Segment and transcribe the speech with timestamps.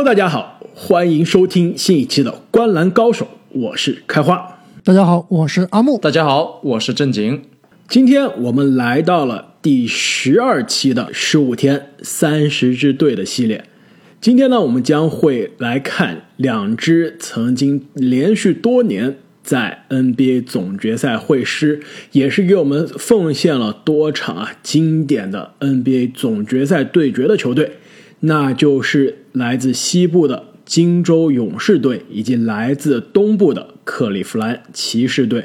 [0.00, 4.62] Hello，大家好，欢迎收听新一期的《观篮高手》，我是开花。
[4.82, 5.98] 大家好，我是阿木。
[5.98, 7.42] 大家好，我是正经。
[7.86, 13.66] 今天我们来到了第十二期的十五天三十支队的系列。
[14.22, 27.72] 今天呢，我们将会来看两支曾经连续多年在 NBA 总决赛会师，也是给我们奉献了多场啊经典的 NBA 总决赛对决的球队，
[28.20, 35.44] 那就是来自西部的金州勇士队以及来自东部的克利夫兰骑士队。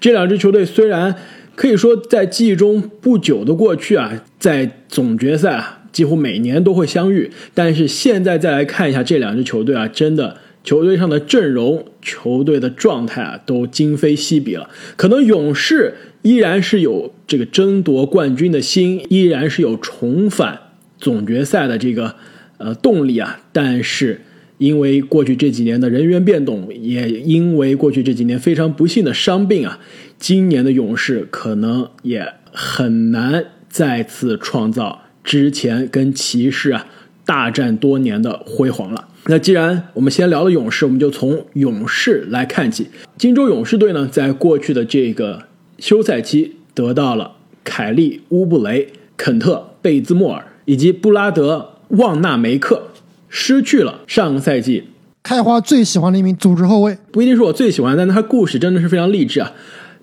[0.00, 1.14] 这两支球队虽然
[1.54, 5.82] 可以说在记忆中不久的过去啊，在总决赛啊。
[5.92, 14.68] 几乎每年都会相遇，但是现在再来看一下这两支球队啊，真的球队上的阵容、球队的状态啊，都今非昔比了。
[14.96, 20.60] 可能勇士依然是有这个争夺冠军的心，依然是有重返
[20.98, 22.14] 总决赛的这个
[22.58, 24.20] 呃动力啊，但是
[24.58, 29.78] 因为过去这几年的人员变动，也因为过去这几年非常不幸的伤病啊，
[30.18, 35.02] 今年的勇士可能也很难再次创造。
[35.22, 36.86] 之前跟骑士啊
[37.24, 39.08] 大战多年的辉煌了。
[39.26, 42.86] 那既然我们先聊了勇士，我们就从勇士来看起。
[43.18, 45.48] 金州勇士队呢，在过去的这个
[45.78, 47.32] 休赛期得到了
[47.64, 52.88] 凯利乌布雷、肯特贝兹莫尔以及布拉德旺纳梅克，
[53.28, 54.84] 失去了上个赛季
[55.22, 56.96] 开花最喜欢的一名组织后卫。
[57.12, 59.52] 不一定是我最喜欢，但他故事真的是非常励志啊！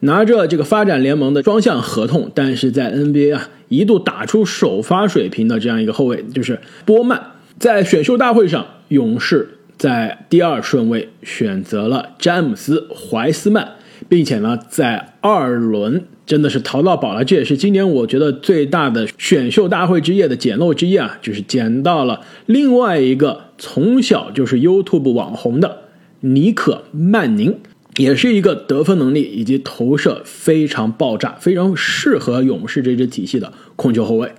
[0.02, 3.50] 拿着这个发展联盟的双向合同，但是在 NBA 啊。
[3.70, 7.20] 一度打出首发水平的这样一个后卫，就是波曼。
[7.58, 13.70] 在选秀大会上，勇士在第二顺位选择了詹姆斯·怀斯曼，
[14.08, 17.24] 并且呢，在二轮真的是淘到宝了。
[17.24, 25.84] 这也是今年我觉得最大的选秀大会之夜的捡漏之夜啊，就是捡到了另外一个从小就是 YouTube 网红的
[26.22, 27.58] 尼可·曼宁。
[27.98, 34.32] 也是一个得分能力以及投射非常爆炸、非常适合勇士这支体系的控球后卫。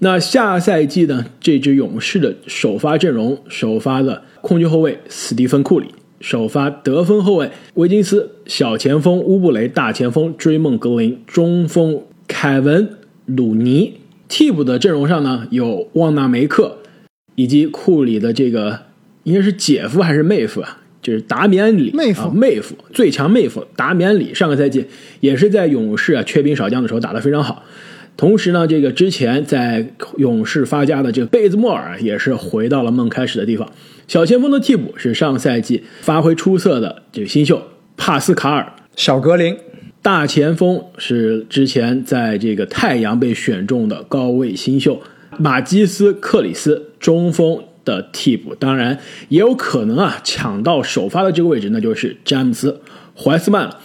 [0.00, 1.26] 那下赛季呢？
[1.40, 5.86] 这支勇士的首发阵容：首发的控球后卫斯蒂芬·库里，
[6.20, 12.86] 首发得分后卫维金斯，小前锋乌布雷，大前锋追梦格林，中锋凯文·
[13.24, 13.94] 鲁尼。
[14.28, 16.78] 替补的阵容上呢，有旺纳梅克
[17.34, 18.80] 以及库里的这个
[19.24, 20.78] 应该是姐夫还是妹夫啊？
[21.02, 24.84] 就是达米安里妹夫，妹夫最强妹夫达米安里，上个赛季
[25.20, 27.64] 也是在勇士啊缺兵少将的时候打得非常好。
[28.20, 33.72] 同时呢，这个之前在勇士发家的这个贝兹莫尔也是回到了梦开始的地方。
[34.06, 37.62] 小前锋的替补是上赛季发挥出色的这个新秀
[37.96, 39.56] 帕斯卡尔小格林，
[40.02, 45.00] 大前锋是之前在这个太阳被选中的高位新秀
[45.38, 47.64] 马基斯克里斯，中锋。
[47.82, 48.98] 的替补当然
[49.30, 52.78] 也有可能啊，抢到首发的这个位置，那就是詹姆斯·
[53.20, 53.80] 怀斯曼了。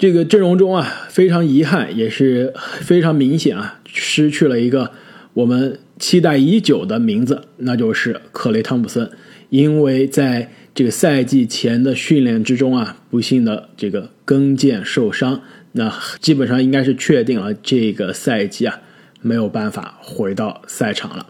[0.00, 4.92] 这个阵容中啊，非常遗憾，也是 非常明显啊，失去了一个
[5.34, 9.10] 我们期待已久的名字，那就是克雷·汤普森。
[9.50, 18.78] 因为在这个赛季前的训练之中啊，不幸的这个跟腱受伤，那基本上应该是确定了这个赛季啊
[19.20, 21.26] 没有办法回到赛场了。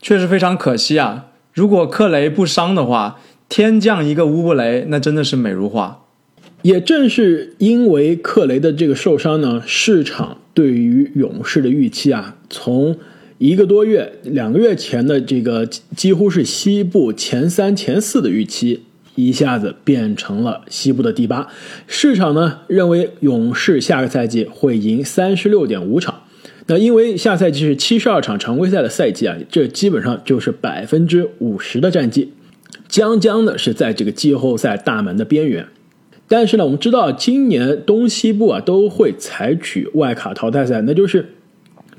[0.00, 1.26] 确实非常可惜啊。
[1.52, 6.05] 如果克雷不伤的话，天降一个乌布雷，那真的是美如画。
[6.66, 12.96] 也正是因为克雷的这个受伤呢，市场对于勇士的预期啊，从
[13.38, 18.82] 一个多月、两个月前的这个几乎是西部前三、前四的预期，
[19.14, 21.46] 一下子变成了西部的第八。
[21.86, 26.24] 市场呢认为勇士下个赛季会赢三十六点五场。
[26.66, 32.32] 那因为下赛季是七十二场常规赛的赛季啊，这基本上就是百分之五十的战绩，
[32.88, 35.68] 将将的是在这个季后赛大门的边缘。
[36.28, 41.34] 但是呢，我们知道今年东西部啊都会采取外卡淘汰赛，那就是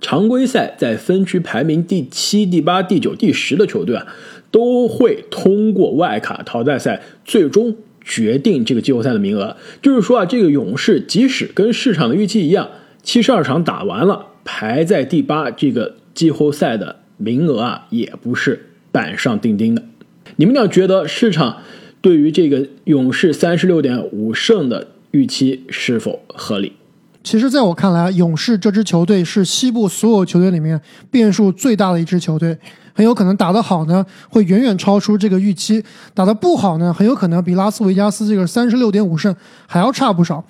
[0.01, 4.07] 常规赛在分区排名第七、第八、第九、第十的球队啊，
[4.51, 9.56] 都会通过外卡淘汰赛最终决定这个季后赛的名额。
[9.81, 12.69] 就是说啊，这个勇士即使跟市场的预期一样，
[13.03, 14.27] 七十二场打完了。
[14.50, 19.83] 排在第八，这个季后赛的名额啊，也不是板上钉钉的。
[20.38, 21.57] 你们俩觉得市场
[22.01, 26.73] 对于这个勇士三十六点五胜的预期是否合理？
[27.23, 30.79] 其实，在我看来，勇士这支球队是西部所有球队里面
[31.11, 32.57] 变数最大的一支球队，
[32.94, 35.81] 很有可能打得好呢，会远远超出这个预期；
[36.13, 39.35] 打得不好呢，很有可能比拉斯维加斯这个三十六点五胜
[39.65, 40.44] 还要差不少。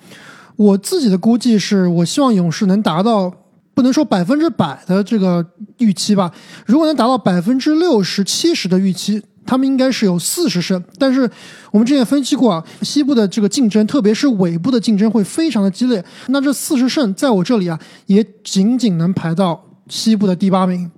[0.56, 3.32] 我自己的估计是，我希望勇士能达到。
[3.74, 5.46] 不能说百分之百的这个
[5.78, 6.28] 预期吧，
[6.66, 10.82] 如果能达到百分之六十七十的预期，他们应该是有四十胜。
[10.98, 11.28] 但是
[11.72, 16.04] 我们之前分析过啊，西部的这个竞争，特别是尾部的竞争会非常的激烈。
[16.26, 20.90] 那这四十胜在我这里啊，也仅仅能排到西部的第八名。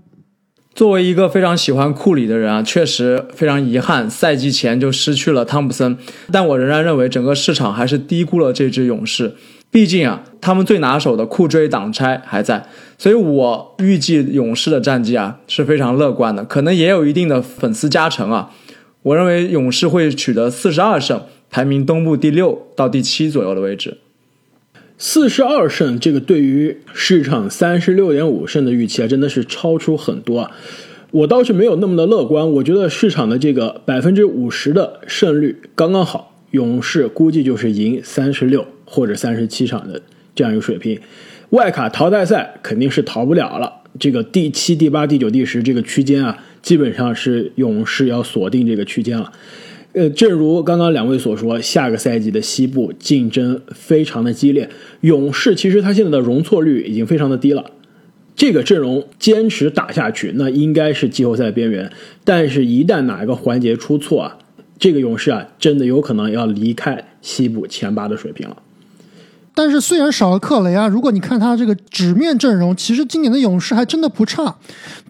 [0.75, 5.97] 作为一个非常喜欢库里的人啊，确实非常遗憾，赛季前就失去了汤普森。
[6.33, 9.37] 但我仍然认为整个市场还是低估了这支勇士。
[9.71, 12.67] 毕竟啊，他们最拿手的库追挡拆还在，
[12.99, 18.51] 所以我预计勇士的战绩啊是非常乐观的，可能也有一定的粉丝加成啊。
[19.03, 23.99] 我认为勇士会取得四十二胜，排名东部第六到第七左右的位置。
[24.99, 30.51] 四十二胜，这个对于市场三十六点五胜的预期啊，真的是超出很多啊。
[31.13, 40.03] 我倒是没有那么的乐观，我觉得市场的这个百分之五十的胜率刚刚好，勇士估计就是赢三十六或者三十七场的
[40.35, 41.01] 这样一个水平。
[41.51, 49.33] 外卡淘汰赛肯定是逃不了了，这个第七、第八、第九、第十这个区间啊，基本上是勇士要锁定这个区间了。
[49.93, 54.69] 呃，正如刚刚两位所说，下个赛季的西部竞争非常的激烈。
[55.01, 57.73] 勇士其实他现在的容错率已经非常的低了，
[58.37, 61.91] 这个阵容坚持打下去，那应该是季后赛边缘。
[62.23, 64.39] 但是，一旦哪一个环节出错啊，
[64.79, 68.57] 这个勇士啊，真的有可能要离开西部前八的水平了。
[69.63, 74.57] 但是虽然少了克雷啊，如果你看他这个纸面阵容，其实今年的勇士还真的不差。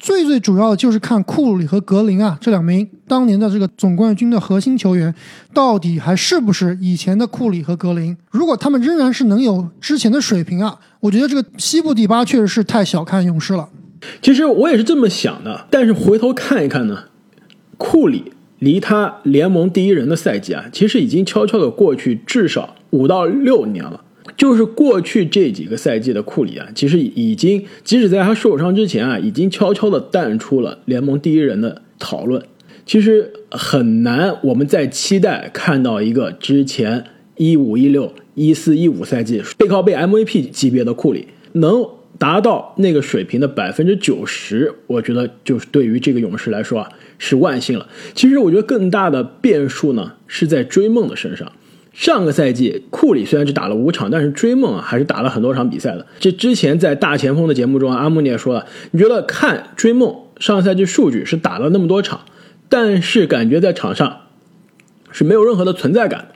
[0.01, 5.15] 最最主要的就是看库里和格林啊这两名当年的这个总冠军的核心球员，
[5.55, 8.17] 到底还是不是以前的库里和格林？
[8.33, 13.69] 如果他们仍然是能有之前的水平啊，我觉得这个西部第八确实是太小看勇士了。
[14.21, 17.05] 其实我也是这么想的，但是回头看一看呢，
[17.79, 24.01] 库里离他联盟第一人的赛季啊，其实已经悄悄的过去至少五到六年了。
[24.41, 32.43] 就是过去这几个赛季的库里啊，其实已经即使在他受伤之前啊，已经悄悄的淡出了联盟第一人的讨论。
[32.87, 37.05] 其实很难，我们在期待看到一个之前
[37.37, 46.89] 一五一六一四一五赛季背靠背 MVP 级别的库里能达到那个水平的百分之九十，我觉得就是对于这个勇士来说啊
[47.19, 47.87] 是万幸了。
[48.15, 51.53] 其实我觉得更大的变数呢是在追梦的身上。
[51.93, 56.07] 上个赛季，库里虽然只打了五场，但是追梦啊还是打了很多场比赛的。
[56.21, 62.21] 这之前在大前锋的节目中啊，阿木你也说了，你觉得看追梦上个赛季数据是打了那么多场，
[62.69, 64.21] 但是感觉在场上
[65.11, 66.29] 是没有任何的存在感。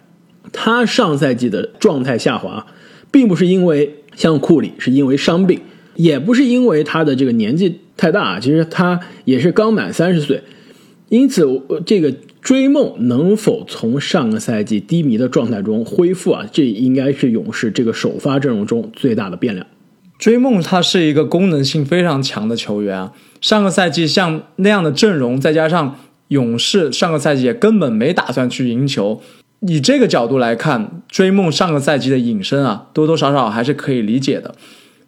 [0.52, 2.66] 他上赛季的状态下滑，
[3.12, 5.60] 并不是因为像库里是因为伤病，
[5.94, 10.42] 也不是因为他的这个年纪太大，其实他也是刚满三十岁，
[11.08, 11.46] 因此
[11.86, 12.12] 这个。
[12.44, 16.44] 追梦能否从上个赛季低迷的状态中恢复啊？
[16.52, 19.66] 这应该是勇士这个首发阵容中最大的变量。
[20.18, 25.98] 追梦他是一个功能性非常强的球员啊，上个赛季像那样的阵容，再加上
[26.28, 29.22] 勇士上个赛季也根本没打算去赢球，
[29.60, 34.54] 以这个角度来看，追梦上个赛季的隐身啊，多多少少还是可以理解的。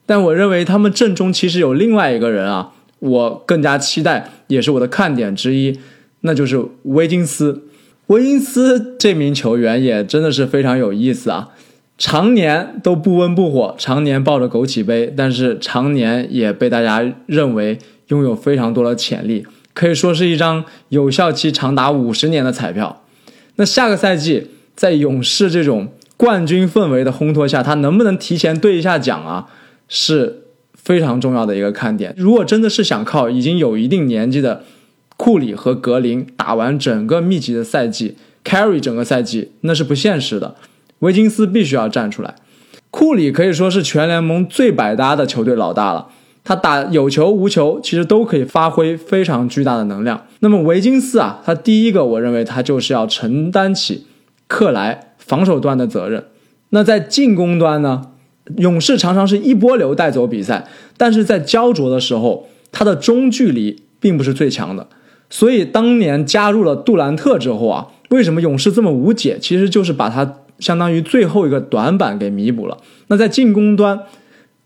[0.06, 5.78] 但我认为他们阵中其实有另外一个人啊，我更加期待，也是我的看点之一。
[6.26, 7.62] 那就是威金斯，
[8.08, 11.48] 威金斯这名球员也真的是非常有意思啊，
[11.96, 23.04] 常年都不温不火，常年抱着枸杞杯，但是常年也被大家认为拥有非常多的潜力，可以说是一张有效期长达五十年的彩票。
[23.54, 29.46] 那下个赛季在勇士这种冠军氛围的烘托下，他能不能提前兑一下奖啊？
[29.88, 30.42] 是
[30.74, 32.12] 非常重要的一个看点。
[32.16, 34.64] 如果真的是想靠已经有一定年纪的。
[35.16, 40.56] 库里和格林打完整个密集的赛季，carry 整个赛季那是不现实的。
[41.00, 42.34] 维金斯必须要站出来。
[42.90, 46.08] 库里可以说是全联盟最百搭的球队老大了，
[46.44, 50.26] 他打有球无球其实都可以发挥非常巨大的能量。
[50.40, 54.06] 那么维金斯啊，他第一个我认为他就是要承担起
[54.46, 56.24] 克莱防守端的责任。
[56.70, 58.12] 那在进攻端呢，
[58.58, 64.86] 勇士常常是一波流带走比赛，但是在焦灼的时候，他的中距离并不是最强的。
[65.28, 69.38] 所以当年加入了杜兰特之后啊，为什么勇士这么无解？
[69.40, 72.78] 其实就是把他相当于最后一个短板给弥补了。
[73.08, 74.00] 那在进攻端，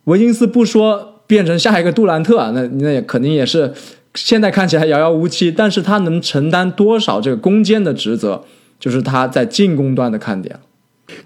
[0.05, 3.73] 维金斯不说变成下一个杜兰特啊，那那也肯定也是
[4.15, 5.51] 现在看起来遥遥无期。
[5.51, 8.45] 但是他能承担多少这个攻坚的职责，
[8.79, 10.61] 就是他在进攻端的看点。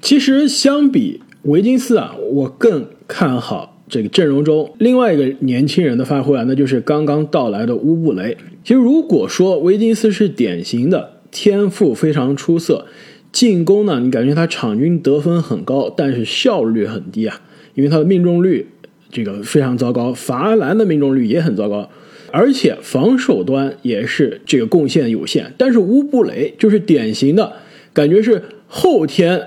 [0.01, 3.74] 其实相比维金斯啊，我更看好。
[3.89, 8.37] 这个阵容中另外一个年轻人的发挥啊，那就是刚刚到来的乌布雷。
[8.63, 12.87] 其实如果说维金斯是典型的天赋非常出色，
[13.31, 17.41] 进攻呢，你感觉他场均得分很高，但是效率很低啊，
[17.75, 18.69] 因为他的命中率
[19.11, 21.91] 这个非常糟糕，罚篮的命中率也很糟糕。
[22.31, 25.53] 而且防守端也是这个贡献有限。
[25.57, 27.53] 但是乌布雷就是典型的
[27.93, 29.41] 感觉是后天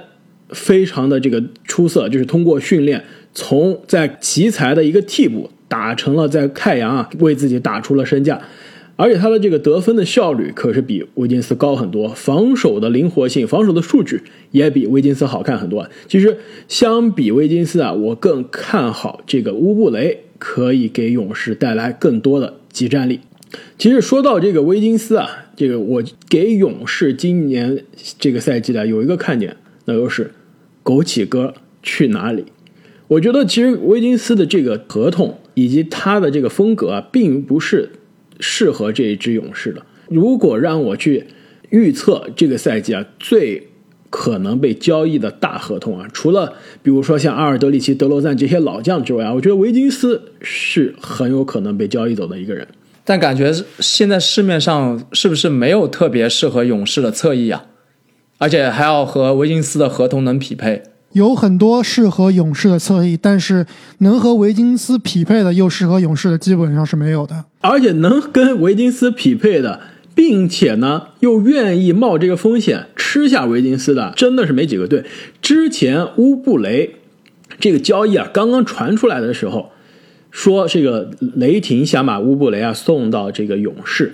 [0.52, 3.04] 非常的这个出色，就是通过训练
[3.40, 8.42] 从在奇才的一个替补打成了在太阳啊为自己打出了身价。
[8.96, 15.88] 而且他的这个得分的效率可是比威金斯高很多，防守的灵活性、防守的数据也比威金斯好看很多。
[16.08, 16.36] 其实
[16.68, 23.20] 相比威金斯啊，我更看好这个乌布雷可以给勇士带来更多的集战力。
[23.78, 27.84] 其实说到这个威金斯啊，这个我给勇士今年
[28.18, 30.32] 这个赛季的有一个看点，那就是
[30.84, 31.54] 枸杞哥
[31.84, 32.46] 去哪里？
[33.08, 37.90] 我觉得其实威金斯的这个合同以及他的这个风格啊，并不是。
[38.40, 39.82] 适合这一支勇士的。
[40.10, 41.26] 如果让我去
[41.72, 43.68] 预测这个赛季啊，最
[44.12, 52.68] 可能被交易的大合同啊，除了比如说像阿尔德里奇、德罗赞这些老将之外啊，我觉得维金斯是很有可能被交易走的一个人。
[53.04, 57.66] 但感觉现在市面上是不是没有特别适合勇士的侧翼啊？
[58.38, 60.84] 而且还要和维金斯的合同能匹配。
[61.18, 63.66] 有很多适合勇士的侧翼，但是
[63.98, 67.44] 能和维金斯匹配的又适合勇士的基本上是没有的。
[67.60, 69.82] 而且能跟维金斯匹配的，
[70.16, 75.04] 并且呢又愿意冒这个风险吃下维金斯的，真的是没几个队。
[75.42, 76.96] 之前乌布雷
[77.60, 79.72] 这个交易啊刚刚传出来的时候，
[80.30, 84.14] 说这个雷霆想把乌布雷啊送到这个勇士，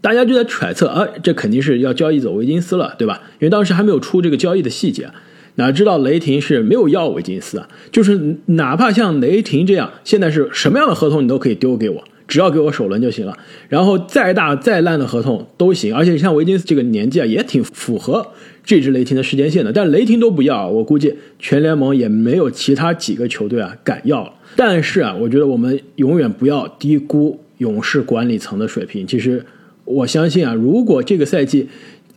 [0.00, 3.22] 大家就在揣测，啊，这肯定是要交易走维金斯了，对吧？
[3.40, 5.10] 因为当时还没有出这个交易的细节。
[5.56, 7.68] 哪知道雷霆是没有要维金斯啊？
[7.92, 13.38] 就是哪怕像雷霆这样，现在是什么样的合同你都可以丢给我，只要给我首轮就行了。
[13.68, 18.26] 然后再大再烂的合同都行，而且像维金斯这个年纪啊，也挺符合
[18.64, 19.72] 这支雷霆的时间线的。
[19.72, 24.34] 但雷霆都不要，我估计全联盟也没有其他几个球队啊敢要。
[24.56, 29.06] 但是啊，我觉得我们永远不要低估勇士管理层的水平。
[29.06, 29.46] 其实
[29.84, 31.68] 我相信啊，如果这个赛季，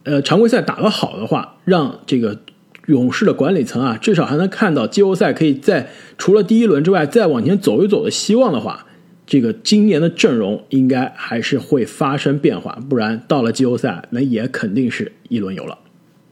[0.03, 2.39] 呃，常规赛打得好的话，让这个。
[2.88, 8.86] 勇士的管理层啊，至少还能看到季后赛可以在除了第一轮之外再往前走一走的希望的话，
[9.25, 15.79] 这个今年的阵容应该还是会发生变化，不然到了季后赛那也肯定是一轮游了。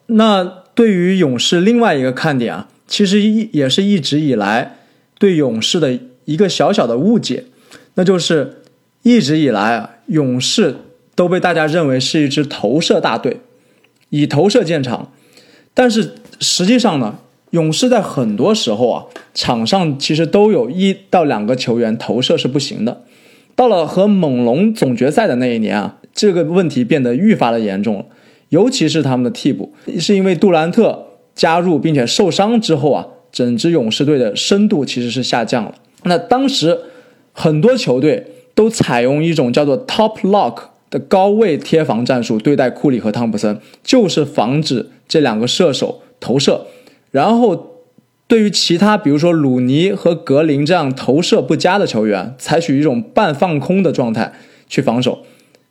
[0.07, 0.43] 那
[0.74, 4.77] 对于勇士另外一个看点啊，其实一也是一直以来
[5.19, 7.45] 对勇士的一个小小的误解，
[7.95, 8.62] 那就是
[9.03, 10.75] 一直以来啊，勇士
[11.15, 13.41] 都被大家认为是一支投射大队，
[14.09, 15.12] 以投射见长，
[15.75, 16.15] 但是。
[16.41, 17.17] 实际上呢，
[17.51, 23.03] 勇士在很多时候啊，场上其实都有一到两个球员投射是不行的。
[23.55, 28.05] 到了和猛龙总决赛的那一年啊，这个问题变得愈发的严重了。
[28.50, 35.74] 尤其是他们的替补，是因为杜兰特加入并且受伤之后啊，整支勇士队的深度其实是下降了。
[36.03, 36.77] 那当时
[37.32, 40.58] 很多球队都采用一种叫做 top lock
[40.99, 46.01] 高位贴防战术对待库里和汤普森，就是防止这两个射手。
[46.21, 46.65] 投射，
[47.11, 47.83] 然后
[48.25, 54.33] 对于其他，比如说鲁尼和格林这样投射不佳的球员，采取一种半放空的状态
[54.67, 55.19] 去防守，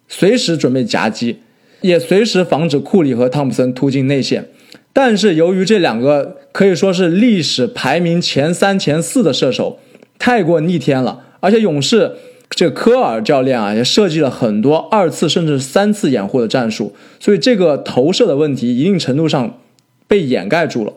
[0.06, 1.38] 随时准备夹击，
[1.80, 4.50] 也随时防止库里和汤普森突进内线。
[4.92, 9.80] 但是由于这两个可以说是历史排名前三、前四的射手
[10.18, 12.12] 太过逆天了，而且勇士
[12.54, 19.58] 这科尔教练啊也设计了很多二次甚至三次掩护的战术，所以这个投射的问题一定程度上。
[20.06, 20.92] 被掩盖住了。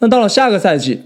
[0.00, 1.00] 那到了下个赛季，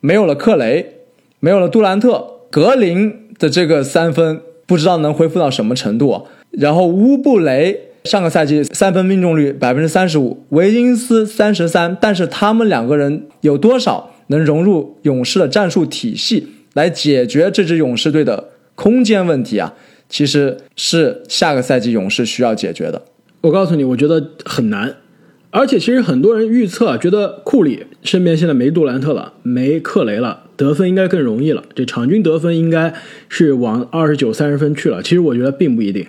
[0.00, 0.94] 没有了克雷，
[1.38, 6.10] 没有了杜兰特，格林的这个三分不知道能恢复到什么程度。
[6.10, 19.74] 啊然后乌布雷上个赛季三分命中率百分之三十五，维金斯三十三，但是他们两个人有多少能融入勇士的战术体系来解决这支勇士队的空间问题啊？
[20.08, 23.02] 其实是下个赛季勇士需要解决的。
[23.40, 24.94] 我告诉你，我觉得很难。
[25.50, 31.64] 而且，其实很多人预测觉得库里身边现在没杜兰特了，没克雷了，得分应该更容易了。
[31.74, 32.94] 这场均得分应该
[33.28, 35.02] 是往二十九、三十分去了。
[35.02, 36.06] 其实我觉得并不一定。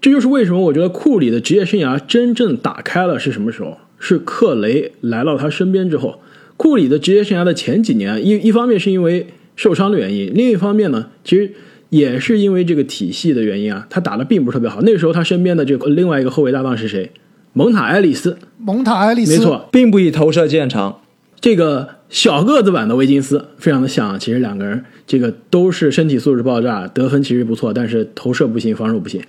[0.00, 3.78] 这就是为什么我觉得库里的职业生涯真正打开了是什么时候？
[4.00, 6.20] 是克雷来到他身边之后。
[6.56, 11.52] 库里的职业生涯的前几年，一一方面是因为受伤的原因，另一方面呢，其实
[11.90, 14.80] 也是因为这个体系的原因啊，他打的并不是特别好。
[14.82, 17.10] 那时候他身边的这个另外一个后卫搭档是谁？
[17.54, 21.00] 蒙塔·埃里斯，蒙塔·埃里斯，没错，并不以投射见长。
[21.40, 24.18] 这个小个子版的维金斯，非常的像。
[24.18, 29.22] 其实两个人，这个都是身体素质爆炸，得分其实不错，但是投射不行，防守不行。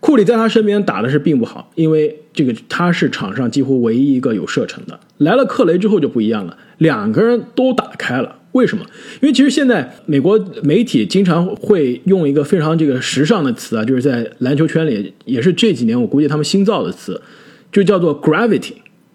[0.00, 4.98] 库里在他身边打的是并不好，因为这个他是场上几乎唯一一个有射程的。
[5.18, 8.36] 来了克雷之后就不一样了，两个人都打开了。
[8.58, 8.84] 为什么？
[9.22, 17.22] 因为其实现在美国媒体经常会用一个非常这个时尚的词啊，就是在篮球圈里也是这几年我估计他们新造的词，
[17.70, 18.72] 就叫做 gravity，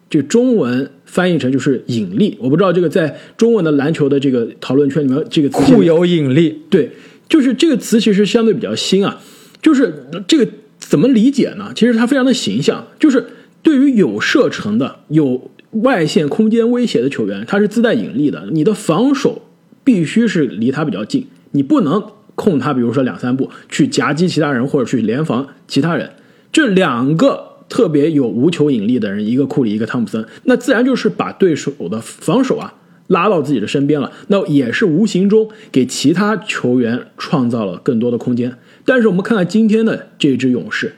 [0.09, 2.37] 这中文翻译成就是引力。
[2.39, 6.89] 我不知道这个在中文的篮球的这个讨论圈里面，这个词固有引力，对，
[7.27, 9.21] 就是这个词其实相对比较新啊，
[9.61, 9.93] 就是
[10.25, 10.47] 这个
[10.79, 11.71] 怎么理解呢？
[11.75, 13.25] 其实它非常的形象，就是
[13.61, 18.47] 对于有射程的、有外线空间威胁的球员，他是自带引力的。
[18.51, 19.41] 你的防守
[19.83, 22.03] 必须是离他比较近，你不能
[22.35, 26.09] 控他，比如说两三步去夹击其他人或者去联防其他人。
[26.51, 32.75] 这两个特别有无球引力的人，一个库里，一个汤普森，那自然就是把对手的防守啊
[33.07, 34.11] 拉到自己的身边了。
[34.27, 38.55] 那也是无形中给其他球员创造了更多的空间。
[38.85, 40.93] 但是我们看看今天的这支勇士。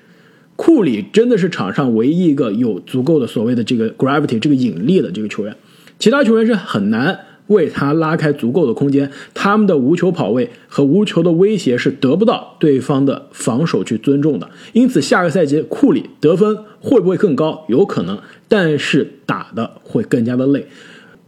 [0.65, 5.55] 库里真的是场上唯一一个有足够的所谓的这个 gravity 这个引力的这个球员，
[5.99, 14.49] 其他球员是很难为他拉开足够的空间，他们的无球跑位和无球的威胁是得不到对方的防守去尊重的。
[14.73, 17.63] 因此，下个赛季库里得分会不会更高？
[17.69, 20.65] 有可能，但是打的会更加的累。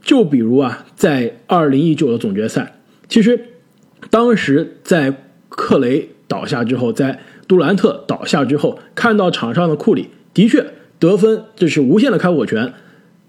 [0.01, 3.39] 就比如啊，在二零一九的总决赛，其实
[4.09, 5.13] 当时在
[5.49, 10.65] 克雷倒下之后，在杜兰特倒下之后，看到场上的库里，的确
[10.99, 12.73] 得分就是无限的开火权，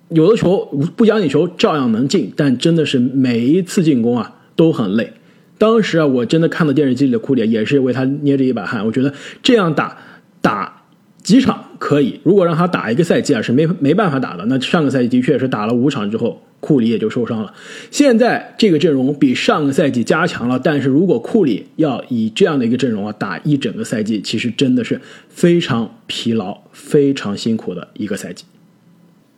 [0.08, 0.64] 有的球
[0.96, 5.12] 不讲理球照样能进，但真的是每一次进攻啊都很累。
[5.58, 8.84] 当时啊，我真的看到电视机里的库里，也是为他捏着一把汗。
[8.87, 9.98] 我觉得这样打
[10.40, 10.82] 打
[11.22, 14.44] 几场可以，如果让他打一个赛季啊，是没没办法打的。
[14.47, 16.42] 那上个赛季的确是打了五场之后。
[16.61, 17.54] 库里也就受伤了。
[17.88, 28.44] 现在这个阵容比上个赛季加强了，但是如果库里要以这样的一个阵容啊打一整个赛季，其实真的是非常疲劳、非常辛苦的一个赛季。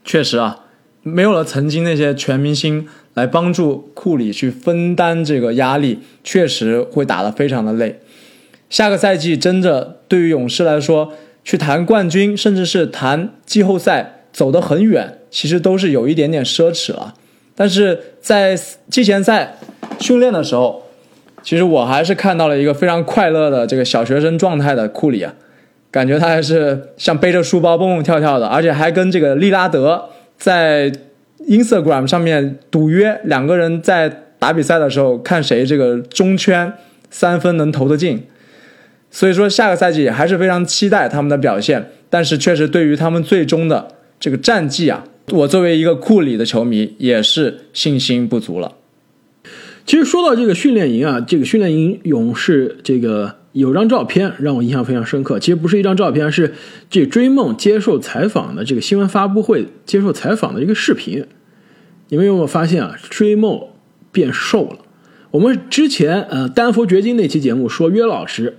[0.03, 0.61] 确实啊，
[1.03, 8.01] 没有了曾经那些全明星来帮助库里去分担这个压力，确实会打得非常的累。
[8.71, 11.13] 下个赛季真的对于勇士来说，
[11.45, 15.19] 去谈冠军，甚至是谈季后赛，走得很远。
[15.31, 17.15] 其实都是有一点点奢侈了，
[17.55, 19.57] 但是在季前赛
[20.01, 20.83] 训练的时候，
[21.41, 25.33] 其实我还是看到了一个非常快乐的这个小学生状态的库里啊，
[25.93, 30.91] 感觉他还是像背着书包蹦蹦跳跳的，而且还跟这个利拉德在
[31.49, 36.73] Instagram 上面赌约，两个人在打比赛的时候看谁这个中圈
[37.09, 38.27] 三分能投得进，
[39.11, 45.05] 所以说下个赛季还是非常期待他们的表现，但是确实对于他们最终的这个战绩啊。
[45.33, 48.77] 我作为一个库里的球迷，也是信心不足了。
[49.87, 55.39] 其实说到这个训练营啊，这个训练营勇士这个有张照片让我印象非常深刻。
[55.39, 56.55] 其实不是一张照片，是
[56.89, 61.25] 这追梦接受采访的这个新闻发布会接受采访的一个视频。
[62.09, 62.97] 你们有没有发现啊？
[63.09, 63.61] 追梦
[64.13, 64.79] 变瘦了。
[65.33, 68.59] 我们之前呃丹佛掘金那期节目说约老师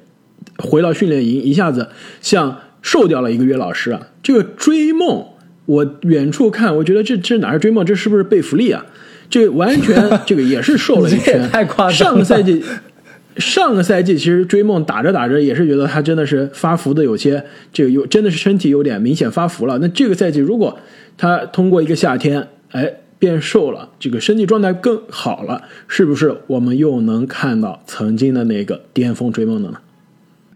[0.61, 1.89] 回到训练营，一下子
[2.21, 4.07] 像瘦掉了一个月老师啊。
[4.23, 5.25] 这个追梦。
[5.67, 8.83] 我远处看，我觉得这这哪是追梦，这是不是贝弗利啊？
[9.29, 9.95] 这完全
[10.25, 11.47] 这个也是瘦了一圈。
[11.49, 11.93] 太夸张了。
[11.93, 12.61] 上个赛季，
[13.37, 19.77] 上个赛季其实追梦打着打着也是觉得他真的是发福的有些这个有真的是身体有点明显发福了。
[19.77, 20.77] 那这个赛季如果
[21.15, 29.77] 他通过一个夏天，哎变瘦了，这个身体状态更好了，是不是我们又能看到曾经的那个巅峰追梦的呢？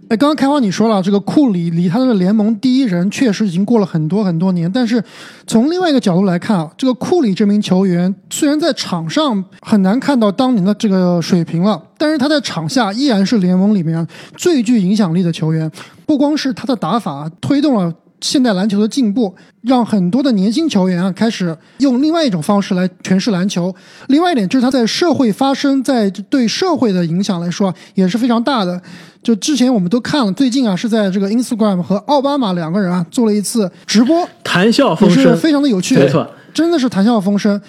[0.08, 4.72] 哎，刚刚开花你说了，这个库里离他的联盟第一人确实已经过了很多很多年。
[4.72, 5.04] 但是
[5.48, 14.06] 从另外一个角度来看啊，这个库里这名球员虽然在场上很难看到当年的这个水平了，但是他在场下依然是联盟里面
[14.38, 15.70] 最具影响力的球员。
[16.06, 17.92] 不光是他的打法推动了
[18.26, 23.74] 现代篮球的进步，让很多的年轻球员啊开始用另外一种方式来诠释篮球。
[24.08, 28.82] 另外一点就是他在社会发生，在对社会的影响来说也是非常大的。
[29.22, 37.62] 就之前我们都看了，最近啊是在这个 Instagram 和奥巴马两个人啊做了一次直播，谈笑风生，非常的有趣，没错，真的是谈笑风生。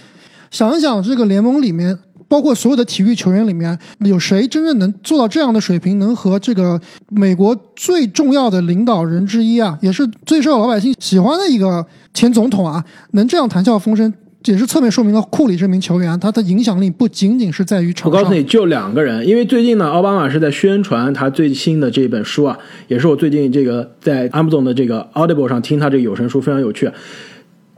[0.51, 14.13] 想一想，这个联盟里面，包括所有的体育球员里面，有谁真正能做到这样的水平，能和这个美国最重要的领导人之一啊，也是最受老百姓喜欢的一个前总统啊，能这样谈笑风生？
[14.45, 18.13] 也是侧面说明了库里这名球员他的影响力不仅仅是在于场上。
[18.13, 26.89] 我告诉你就两个人，因为最近呢，奥巴马是在宣传他最新的这本书啊，也是我最近这个在 Amazon 的这个 Audible 上听他这个有声书，非常有趣。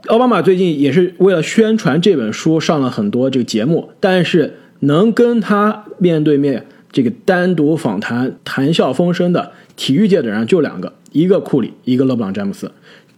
[0.07, 12.71] 奥巴马最近也是为了宣传这本书上了很多这个节目，但是能跟他面对面这个单独访谈、谈笑风生的体育界的人就两个，一个库里，一个勒布朗詹姆斯，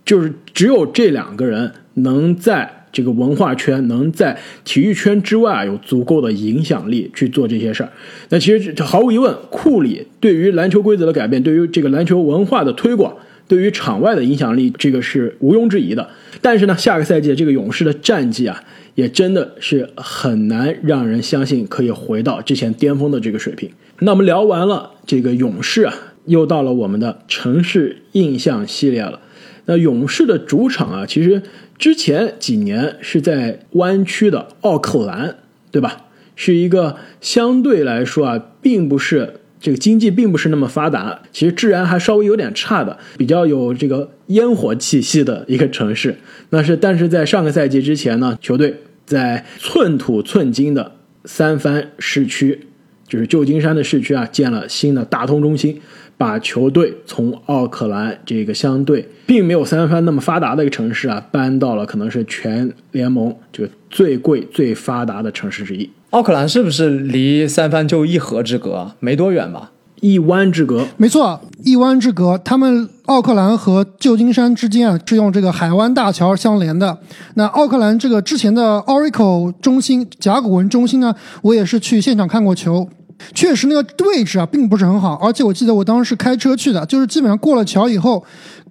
[0.03, 2.77] 就是只有这两个人能在。
[2.93, 7.89] 这个文化圈能在体育圈之外啊有足够的影响力去做这些事儿。
[8.27, 13.15] 那其实毫无疑问，库里对于篮球规则的改变，对于这个篮球文化的推广，
[13.51, 16.07] 对于场外的影响力，这个是毋庸置疑的。
[16.39, 18.63] 但是呢，下个赛季这个勇士的战绩啊，
[18.95, 23.69] 也真的是很难让人相信可以回到之前巅峰的这个水平。
[23.99, 25.93] 那我们聊完了这个勇士啊，
[26.27, 29.19] 又到了我们的城市印象系列了。
[29.65, 31.43] 那勇士的主场啊，其实
[31.77, 35.35] 之前几年是在湾区的奥克兰，
[35.71, 36.05] 对吧？
[36.37, 46.17] 是一个相对来说啊，并不是这个经济并不是那么发达，其实治安还稍微有点差的，比较有这个烟火气息的一个城市。
[46.49, 50.91] 那是，但是在上个赛季之前呢，球队在寸土寸金的
[51.23, 52.67] 三藩市区。
[53.07, 55.81] 就是旧金山的市区啊，建了新的大通中心，
[56.17, 65.89] 把球队从奥克兰这个相对并没有三藩那么发达的一个城市啊，搬到了可能是全联盟这个最贵、最发达的城市之一。
[66.11, 69.71] 奥克兰是不是离三藩就一河之隔，没多远吧？
[70.01, 72.37] 一湾之隔，没错，一湾之隔。
[72.39, 76.97] 他们奥克兰和旧金山之间啊，是用这个海湾大桥相连的。
[77.35, 82.89] 那奥克兰这个之前的 Oracle 中心、甲骨文中心呢，我也是去现场看过球。
[83.33, 88.23] 确实，那个位置啊，并不是很好，而且我记得我当时是开车去的，就是基本上过了桥以后，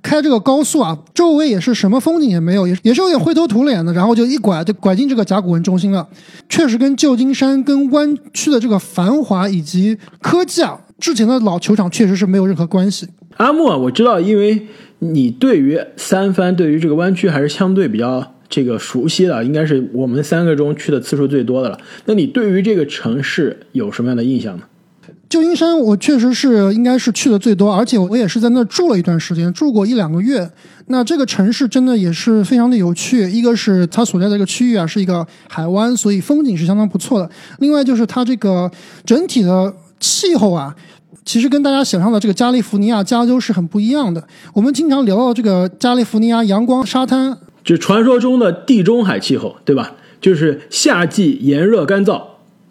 [0.03, 6.07] 开这个高速啊，周围也是什么风景也没有，也也是有点灰头土脸的，然后就一拐就拐进这个甲骨文中心了。
[6.49, 13.09] 确实，跟旧金山跟湾区的这个繁华以及科技啊，之前的老球场确实是没有任何关系。
[13.37, 14.67] 阿木啊，我知道，因为
[14.99, 18.35] 你对于三藩，对于这个湾区还是相对比较。
[18.51, 21.79] 这个熟悉的应该是我们三个中去的次数最多的了。
[22.05, 24.65] 那你对于这个城市有什么样的印象呢？
[25.29, 30.51] 旧金山我确实是应该是去的最多，而且我也是在那住了一段时间，住过一两个月。
[30.87, 33.31] 那这个城市真的也是非常的有趣。
[33.31, 37.31] 一个是它所在的这个区域啊是一个海湾，所以风景是相当不错的。
[37.61, 38.69] 另外就是它这个
[39.07, 40.75] 整体的气候啊，
[41.25, 44.27] 其实跟大家想象的这个加利福尼亚、加州是很不一样的。
[44.53, 47.39] 我们经常聊到这个加利福尼亚阳光、沙滩。
[47.71, 49.95] 就传说中的地中海气候，对吧？
[50.21, 52.21] 就是夏季炎热干燥，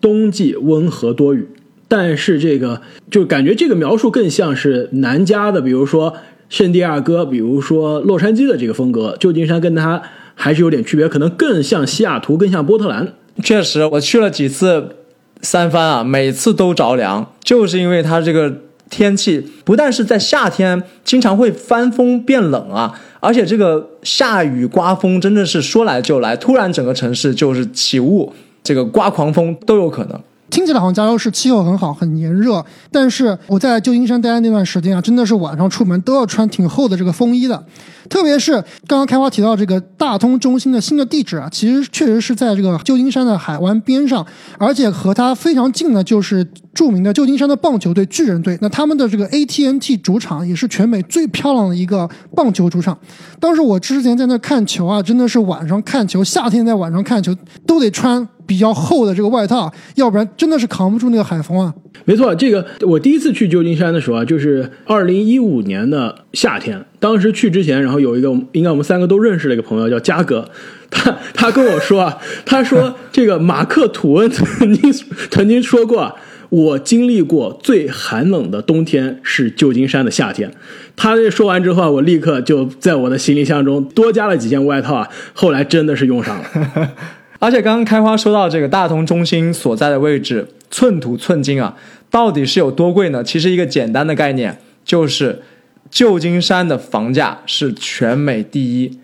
[0.01, 1.47] 冬季温和多雨。
[1.87, 6.13] 但是这个就感觉这个描述更像是南加的，比如说
[6.49, 9.15] 圣地亚哥，比如说洛杉矶的这个风格。
[9.21, 10.01] 旧金山跟它
[10.35, 13.13] 还是有点区别，可能更像西雅图，更像波特兰。
[13.41, 14.97] 确实，我去了几次
[15.41, 18.53] 三藩啊，每次都着凉，就是因为它这个
[18.89, 22.99] 天气不但是在夏天经常会翻风变冷啊。
[23.21, 30.19] 而且这个下雨刮风真的是说来就来，突然整个城市就是起雾，这个刮狂风都有可能。
[30.49, 37.63] 听起来好像加州是气候很好，很炎热，但是我在旧金山待的那段时间啊，真的是晚上出门都要穿挺厚的这个风衣的。
[38.09, 38.53] 特别是
[38.87, 44.25] 刚刚开花提到这个大通中心的新的地址啊，其实确实是在这个旧金山的海湾边上，
[44.57, 46.43] 而且和它非常近的就是
[46.79, 48.57] 著名的旧金山的棒球队巨人队。
[48.61, 52.97] 那他们的这个 ATNT 主场也是全美最漂亮的一个棒球主场。
[53.37, 57.35] 当时我之前在那看球啊，真的是晚上看球，夏天在晚上看球
[57.67, 58.25] 都得穿。
[58.49, 61.71] 比较厚的这个外套，要不然真的是扛不住那个海风啊。
[62.05, 66.83] 没错，这个我第一次去旧金山的时候啊，就是二零一五年的夏天。
[66.99, 70.49] 当时去之前，然后有一个应该我们三个都认识的一个朋友叫嘉哥，
[70.89, 74.91] 他他跟我说啊，他说这个马克吐温曾经
[75.29, 76.11] 曾经说过，
[76.49, 80.51] 我经历过最寒冷的冬天是旧金山的夏天。
[80.95, 85.07] 他这说完之后，我立刻就在我的行李箱中多加了几件外套啊。
[85.33, 86.45] 后来真的是用上了。
[87.39, 91.77] 而且刚刚开花说到这个大通中心所在的位置，寸土寸金啊，
[92.09, 93.23] 到底是有多贵呢？
[93.23, 95.41] 其实一个简单的概念就是，
[95.89, 98.99] 旧金山的房价是全美第一。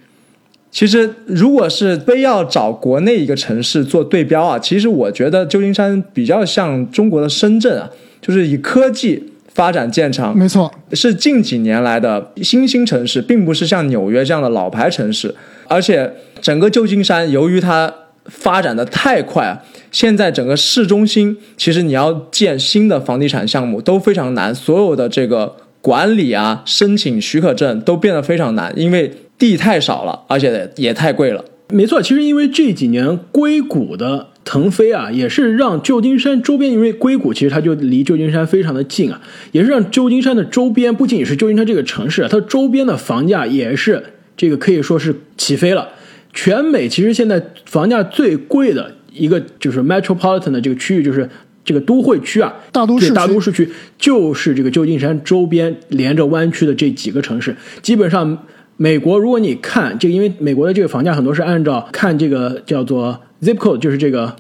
[0.76, 7.90] 其实如果是非要找国内一个城市做对标啊，其实我觉得旧金山比较像中国的深圳啊，
[8.22, 15.34] 就是以科技发展见长，没错，是近几年来的新兴城市，并不是像纽约这样的老牌城市。
[15.70, 16.12] 而且
[16.42, 17.90] 整个旧金山由于它
[18.26, 19.64] 发展的太快啊！
[19.94, 31.44] 现在整个市中心，其实你要建新的房地产项目都非常难，所有的这个管理啊、申请许可证都变得非常难，因为地太少了，而且也太贵了。
[31.70, 39.20] 没错，其实因为这几年硅谷的腾飞啊，也是让旧金山周边，因为硅谷其实它就离旧金山非常的近啊，
[39.52, 44.04] 也是让旧金山的周边不仅仅是旧金山这个城市，它周边的房价也是
[44.38, 45.90] 这个可以说是起飞了。
[46.32, 51.28] 全美其实现在房价最贵的一个就是 metropolitan 的这个区域，就是
[51.64, 53.68] 这个都会区啊，大都市大都市区
[53.98, 58.46] 就是这个旧金山周边连着湾区的这几个城市，基本上
[58.78, 64.36] 美国，如果你看这个，因为美国的这个房价很多是按照看这个叫做 zip code，就是这个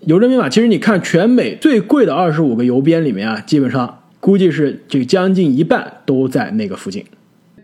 [0.00, 0.48] 邮政编码。
[0.48, 7.04] 其实你看全美最贵的二十五个邮编里面啊，基本上估计是这个将近一半都在那个附近。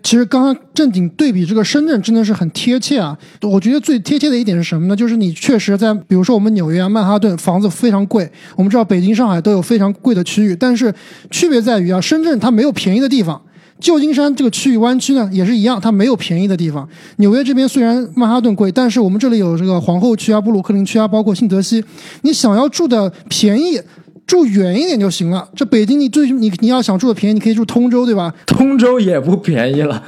[0.02, 3.18] 其实刚刚正经对比这个深圳真的是很贴切啊！
[3.40, 4.94] 我觉得最贴切的一点是什么呢？
[4.94, 10.92] 就是你确实在，比如说我们纽约啊、曼哈顿房子非常贵，我们知道北京、上海都有非常贵的区域，但是
[11.30, 13.40] 区别在于啊，深圳它没有便宜的地方。
[13.80, 16.88] 旧金山这个区域湾区呢也是一样，它没有便宜的地方。
[17.16, 21.84] 纽约这边虽然曼哈顿贵，但是我们这里有这个皇后区啊、布鲁克林区啊，包括新泽西，
[22.22, 23.80] 你想要住的便宜。
[24.26, 25.46] 住远一点就行了。
[25.54, 28.32] 这北京，你最你你要想住的便宜，你可以住通州，对吧？
[28.46, 30.02] 通州也不便宜了，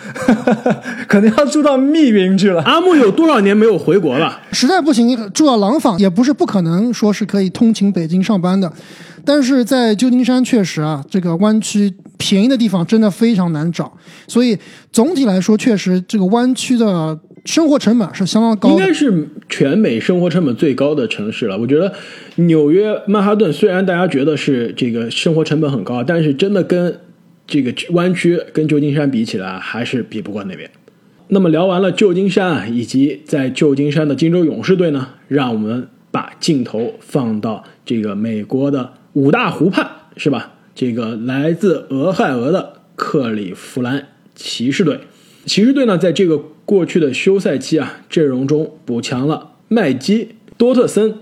[1.06, 2.62] 可能要住到密云去了。
[2.62, 4.40] 阿木有多少年没有回国了？
[4.52, 8.72] 实在不行，住到廊坊也不是不可能，说是可以通勤北京上班的。
[9.22, 13.96] 但是在旧金山，确实啊，这个湾区便宜的地方真的非常难找。
[14.26, 14.58] 所以
[14.92, 17.18] 总体来说，确实这个湾区的。
[17.44, 21.56] 生活成本是相当高，应该是全美生活成本最高的城市了。
[21.56, 21.92] 我觉得
[22.34, 26.98] 纽约曼哈顿虽然大家觉得是这个生活成本很高，但是真的跟
[27.46, 30.68] 这个湾区跟旧金山比起来，还是比不过那边。
[31.28, 40.54] 那么聊完了旧金山啊，以及在旧金山的金州勇士队呢，让我们把镜头放到这个美国的五大湖畔，是吧？
[40.76, 45.00] 这个来自俄亥俄的克利夫兰骑士队，
[45.44, 46.40] 骑士队呢，在这个。
[46.66, 51.14] 过去的休赛期啊，阵容中补强了麦基、多特森，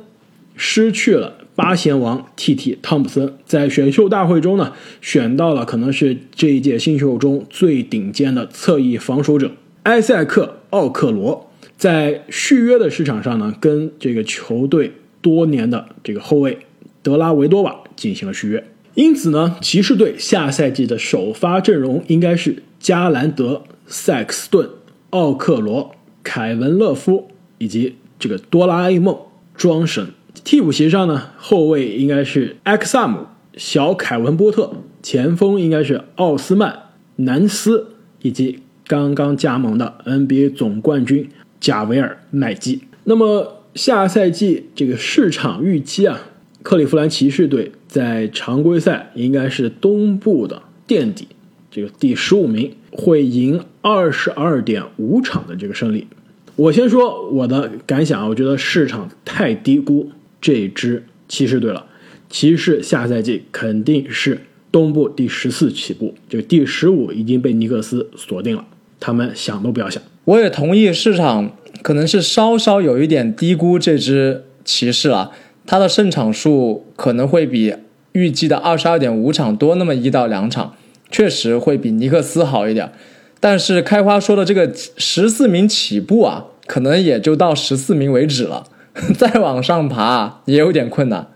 [0.57, 2.79] 失去了八贤王 T.T.
[2.81, 16.61] 汤普森，在选秀大会中呢，选到了可能是这一届新秀中最顶尖的侧翼防守者埃塞克奥克罗，在续约的市场上呢，跟这个球队多年的这个后卫
[17.03, 24.69] 德拉维多瓦进行了续约，因此呢，骑士队下赛季的首发阵容应该是加兰德、塞克斯顿。
[25.11, 27.29] 奥克罗、凯文·勒夫
[27.59, 29.17] 以及这个哆啦 A 梦
[29.55, 30.09] 庄神，
[30.43, 33.21] 替补席上呢，后卫应该是埃克萨姆、
[33.57, 34.73] 小凯文·波特，
[35.05, 36.77] 前锋应该是奥斯曼、
[37.15, 41.29] 南斯以及刚刚加盟的 NBA 总冠军
[41.61, 42.83] 贾维尔·麦基。
[43.05, 46.21] 那么下赛季这个市场预期啊，
[46.65, 51.29] 克利夫兰骑士队在常规赛应该是东部的垫底，
[51.71, 52.73] 这个第十五名。
[52.97, 56.07] 会赢二十二点五场的这个胜利，
[56.55, 61.87] 我先说我的感想啊，我觉得市场太低估这支骑士队了。
[62.31, 64.39] 骑士下赛季肯定是
[64.71, 68.65] 东部第十四起步，这个第十五已经被尼克斯锁定了，
[69.01, 70.01] 他们想都不要想。
[70.27, 75.33] 我也同意，市场可能是稍稍有一点低估这支骑士了，
[75.67, 77.75] 他的胜场数可能会比
[78.13, 80.75] 预计的二十二点五场多那么一到两场。
[81.11, 82.91] 确实会比尼克斯好一点，
[83.39, 88.65] 但是开花说的这个十四名起步啊，可能也就到十四名为止了，
[89.17, 91.29] 再往上爬也有点困难。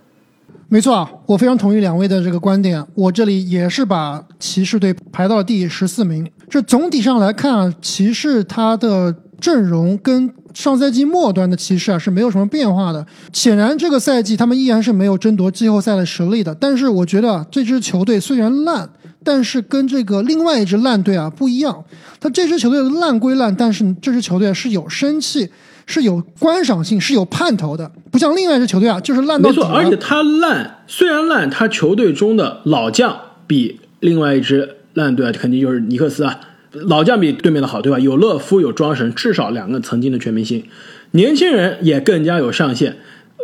[0.69, 6.29] 没错啊，我非常同意两位的这个观点，我这里也是把骑士队排到第十四名。
[6.49, 13.07] 这总体上来看啊，骑士他的阵容跟上赛季末端的骑士啊是没有什么变化的。
[13.33, 16.55] 显然这个赛季他们依然是没有争夺季后赛的实力的。
[16.55, 18.88] 但是我觉得这支球队虽然烂。
[19.24, 21.85] 但是跟这个另外一支烂队啊不一样，
[22.20, 25.46] 他这支球队烂归烂，但是这支球队是有生气，
[25.85, 33.14] 是有观赏性，是有盼头的，不像另外一支球队啊，就是烂到没错，而且他烂虽然烂，他球队中的老将
[33.46, 36.38] 比另外一支烂队啊，肯定就是尼克斯啊，
[36.72, 37.98] 老将比对面的好，对吧？
[37.98, 40.64] 有勒夫，有庄神，至少两个曾经的全明星，
[41.12, 42.96] 年轻人也更加有上限。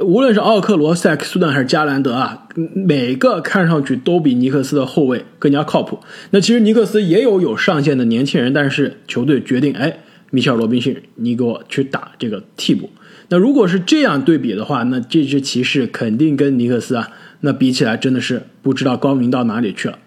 [0.03, 6.01] 无论是奥克罗、塞克斯顿还是加兰德啊，每个看上去都比尼克斯的后卫更加靠谱。
[6.31, 12.91] 那其实尼克斯也有有上限的年轻人，但是球队决定，哎，米切尔·罗宾逊，你给我去打这个替补。
[13.29, 17.09] 那如果是这样对比的话，那这支骑士肯定跟尼克斯啊，
[17.41, 19.99] 那比起来真的是不知道高明到哪里去了。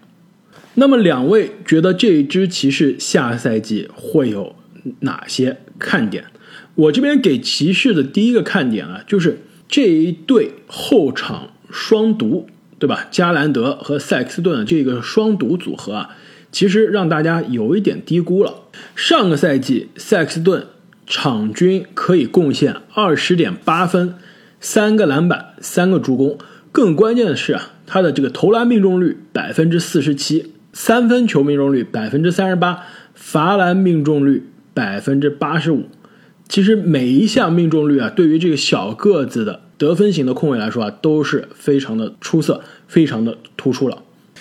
[0.78, 4.56] 那么两位觉得这支骑士下赛季会有
[5.00, 6.24] 哪些看点？
[6.74, 9.40] 我这边给骑士的第一个看点啊，就是。
[9.70, 13.06] 这一对后场双毒，对吧？
[13.10, 16.16] 加兰德和塞克斯顿这个双毒组合啊，
[16.50, 18.62] 其实让大家有一点低估了。
[18.96, 20.68] 上个赛季，塞克斯顿
[21.06, 24.14] 场均可以贡献二十点八分、
[24.58, 26.38] 三个篮板、三个助攻。
[26.72, 35.86] 更关键的是啊，他的这个投篮命中率百分之四十七，三分球命中率百分之三十八，罚篮命中率百分之八十五。
[36.48, 43.98] 其实每一项命中率啊，对于这个小个子的得分型的控卫来说啊，都是非常的出色，非常的突出了。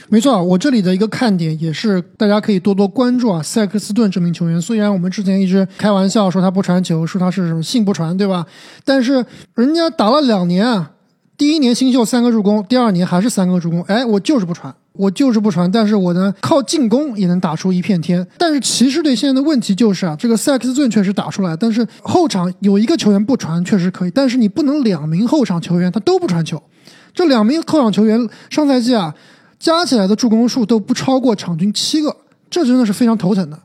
[0.09, 3.41] 没错，我这里的一个看点也是大家可以多多关注啊。
[3.41, 8.45] 塞克斯顿这名球员，虽然我们之前一直开玩笑说他不传球，说他是什么性不传，对吧？
[8.85, 10.91] 但是人家打了两年啊，
[11.37, 18.25] 第一年新秀三个助攻，第二年还是三个助攻，哎，我就是不传，我就是不传，但是我呢靠进攻也能打出一片天。
[18.39, 26.59] 但是骑士队现在的问题就是啊，这个塞克斯顿确实打出来，但是后场有一个球员不传确实可以，但是你不能两名后场球员他都不传球。
[27.13, 29.13] 这两名后场球员上赛季啊，
[29.59, 32.17] 加起来的助攻数都不超过场均七个，
[32.49, 33.59] 这真的是非常头疼的。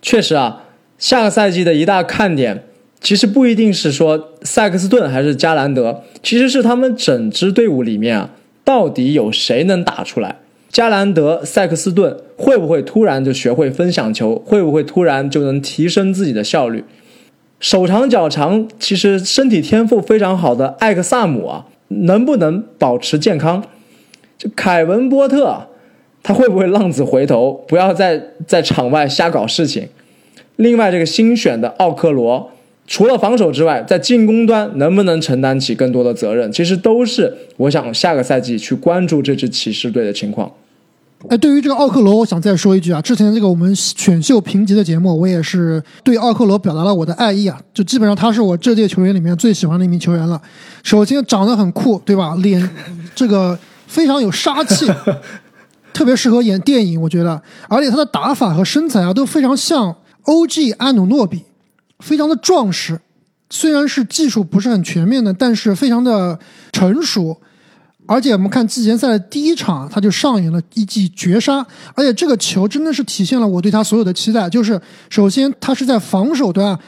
[0.00, 0.62] 确实啊，
[0.98, 2.64] 下个赛季的一大看点，
[3.04, 8.30] 其实不一定是说塞克斯顿还是加兰德，其实是他们整支队伍里面啊，
[8.64, 10.38] 到底有谁能打出来？
[10.70, 14.42] 加兰德、塞克斯顿会不会突然就学会分享球？
[14.46, 16.82] 会不会突然就能提升自己的效率？
[17.60, 21.66] 手长脚长，其实身体天赋非常好的艾克萨姆啊。
[21.88, 23.62] 能不能保持健康？
[24.38, 25.66] 就凯文波特，
[26.22, 29.88] 他会不会浪子回头，不要再在场外瞎搞事情？
[30.56, 32.50] 另外，这个新选的奥克罗，
[32.86, 36.50] 除了防守之外，在进攻端能不能承担起更多的责任？
[36.52, 40.50] 其实都是我想下个赛季去关注这支骑士队的情况。
[41.30, 43.00] 哎，对于这个奥克罗，我想再说一句啊。
[43.00, 47.58] 之前这个我们选秀评级的节目，我也是对奥克罗表达了我的爱意啊。
[47.72, 50.38] 就基本上他是我这届球员里面最喜欢的一名球员了。
[50.82, 52.34] 首先长得很酷，对吧？
[52.42, 52.68] 脸
[53.16, 54.86] 这个非常有杀气，
[55.94, 57.40] 特别适合演电影，我觉得。
[57.70, 60.72] 而且他的打法和身材啊都非常像 O.G.
[60.72, 61.40] 安努诺比，
[62.04, 63.00] 非常的壮实。
[63.48, 66.38] 虽然是技术不是很全面的，但是非常的
[66.70, 67.40] 成熟。
[68.06, 74.50] 而且我们看季前赛的第一场，他就上演了一记绝杀，而且这个球真的是体现了我对他所有的期待。
[74.50, 76.78] 就是首先他是在防守端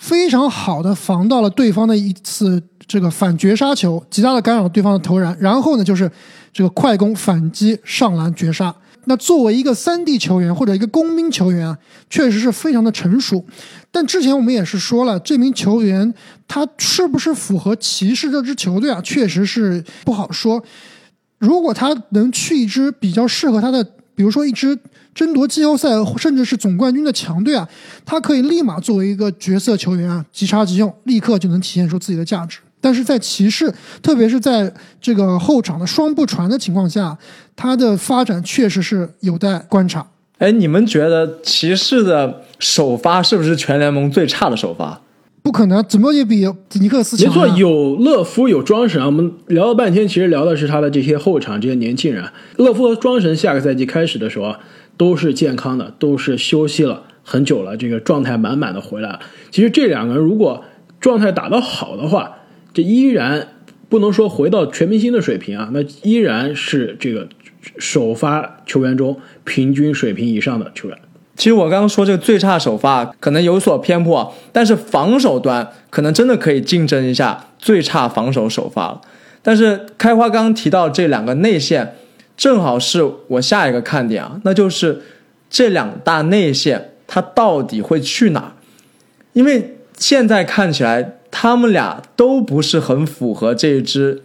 [0.00, 5.36] 非常好的防到了对方的一次这个反绝杀球，极大的干扰对方的投篮。
[5.38, 6.10] 然后呢，就是
[6.52, 8.74] 这个快攻反击上篮绝杀。
[9.08, 11.78] 那作为一个三 D 球员或者一个工兵球员啊，
[12.10, 13.44] 确实是非常的成熟。
[13.90, 16.12] 但之前我们也是说了，这名球员
[16.46, 19.00] 他是不是符合骑士这支球队啊？
[19.02, 20.62] 确实是不好说。
[21.38, 23.82] 如果他能去一支比较适合他的，
[24.14, 24.78] 比如说一支
[25.14, 25.88] 争夺季后赛
[26.18, 27.68] 甚至是总冠军的强队啊，
[28.04, 32.58] 他可以立马作为一个角色球员啊，即插即用，立刻就能体现出自己的价值。
[32.80, 37.16] 但是在骑士，特别是在这个后场的双不传的情况下，
[37.56, 40.06] 他的发展确实是有待观察。
[40.38, 45.00] 哎，你们觉得骑士的首发是不是全联盟最差的首发？
[45.42, 47.28] 不可能，怎么也比尼克斯强。
[47.28, 49.00] 没错，有勒夫，有庄神。
[49.04, 52.24] 我们聊了半天，其实聊的是他的这些后场这些年轻人。
[52.56, 54.58] 勒夫和庄神下个赛季开始的时候啊，
[54.96, 59.20] 都是健康的，都是休息了很久了，这个状态满满的回来了。
[59.50, 60.64] 其实这两个人如果
[61.00, 62.35] 状态打得好的话，
[62.76, 63.48] 这依然
[63.88, 67.26] 不能说回到全明星的水平啊，那依然是这个
[67.78, 70.98] 首发球员中平均水平以上的球员。
[71.36, 79.00] 其实我刚刚说这个最差首发可能有所偏颇，但是防守端可能真的可以竞争一下最差防守首发了。
[79.40, 81.96] 但是开花刚提到这两个内线，
[82.36, 85.00] 正好是我下一个看点啊，那就是
[85.48, 88.54] 这两大内线他到底会去哪？
[89.32, 91.15] 因为现在看起来。
[91.30, 94.22] 他们俩都不是很符合这支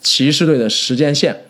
[0.00, 1.44] 骑士队的时间线，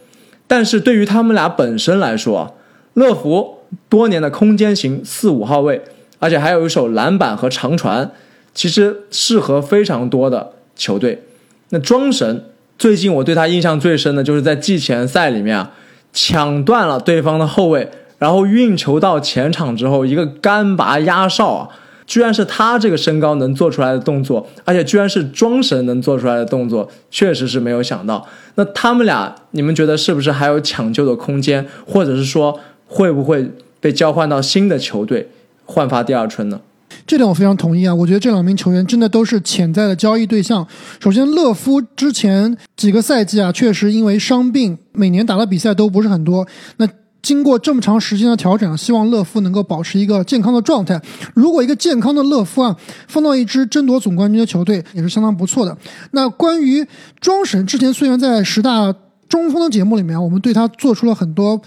[0.47, 2.57] 但是对于他们俩本身来说，
[2.95, 5.83] 乐福多年的空间型四五号位，
[6.19, 8.11] 而且还有一手篮板和长传，
[8.53, 11.23] 其实适合非常多的球队。
[11.69, 15.73] 那庄神最近我对他印象最深的就是在季前赛里面啊，
[16.13, 17.89] 抢断了对方的后卫，
[18.19, 21.69] 然后运球到前场之后一个干拔压哨啊。
[22.11, 28.27] 居然是他这个身高能做出来的动作，而且居然是庄神能做出来的动作，确实是没有想到。
[28.57, 35.29] 那他们俩，你们觉得是不是还有抢救的空间，或者是说会不会被交换到新的球队
[35.65, 36.61] 焕发第二春呢？
[37.07, 37.95] 这点我非常同意啊！
[37.95, 40.67] 我觉得这两名球员真的都是潜在的交易对象。
[40.99, 46.45] 首先，勒夫之前几个赛季啊，确实因为伤病，每年打的比赛都不是很多。
[46.79, 46.89] 那
[47.23, 51.01] 经过这么长时间的调整，希望乐夫能够保持一个健康的状态。
[51.35, 52.75] 如果一个健康的乐夫啊，
[53.09, 55.77] 放到一支争夺总冠军的球队，也是相当不错的。
[56.13, 56.87] 那关于
[57.21, 58.95] 庄神，之前虽然在十大
[59.29, 61.61] 中锋的节目里面，我们对他做出了很多